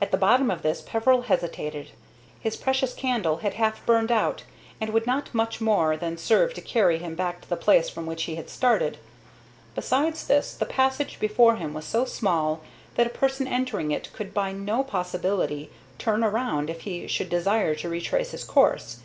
At 0.00 0.10
the 0.10 0.16
bottom 0.16 0.50
of 0.50 0.62
this 0.62 0.82
Peveril 0.82 1.22
hesitated. 1.26 1.90
His 2.40 2.56
precious 2.56 2.92
candle 2.92 3.38
was 3.44 3.54
half 3.54 3.86
burned 3.86 4.10
out, 4.10 4.42
and 4.80 4.90
would 4.90 5.06
not 5.06 5.32
much 5.32 5.60
more 5.60 5.96
than 5.96 6.18
serve 6.18 6.54
to 6.54 6.60
carry 6.60 6.98
him 6.98 7.14
back 7.14 7.40
to 7.42 7.48
the 7.48 7.54
place 7.56 7.88
from 7.88 8.04
which 8.04 8.24
he 8.24 8.34
had 8.34 8.50
started. 8.50 8.98
Besides 9.76 10.26
this, 10.26 10.54
the 10.54 10.66
passage 10.66 11.20
before 11.20 11.54
him 11.54 11.72
was 11.72 11.84
so 11.84 12.04
small 12.04 12.62
that 12.96 13.06
a 13.06 13.10
person 13.10 13.46
entering 13.46 13.92
it 13.92 14.12
could 14.12 14.34
by 14.34 14.50
no 14.50 14.82
possibility 14.82 15.70
turn 15.98 16.24
around 16.24 16.68
if 16.68 16.80
he 16.80 17.06
should 17.06 17.28
desire 17.28 17.76
to 17.76 17.88
retrace 17.88 18.32
his 18.32 18.42
course. 18.42 18.98